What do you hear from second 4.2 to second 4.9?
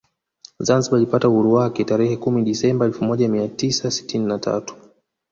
na tatu